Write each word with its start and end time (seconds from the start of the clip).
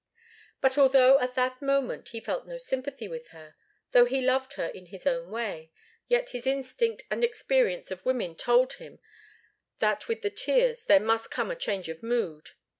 But 0.61 0.79
although 0.79 1.19
at 1.19 1.35
that 1.35 1.61
moment 1.61 2.09
he 2.09 2.19
felt 2.19 2.47
no 2.47 2.57
sympathy 2.57 3.07
with 3.07 3.27
her, 3.27 3.53
though 3.91 4.05
he 4.05 4.19
loved 4.19 4.53
her 4.53 4.65
in 4.65 4.87
his 4.87 5.05
own 5.05 5.29
way, 5.29 5.71
yet 6.07 6.31
his 6.31 6.47
instinct 6.47 7.03
and 7.11 7.23
experience 7.23 7.91
of 7.91 8.03
women 8.03 8.33
told 8.35 8.73
him 8.73 8.97
that 9.77 10.07
with 10.07 10.23
the 10.23 10.31
tears 10.31 10.85
there 10.85 10.99
must 10.99 11.29
come 11.29 11.51
a 11.51 11.55
change 11.55 11.87
of 11.87 12.01
mood. 12.01 12.49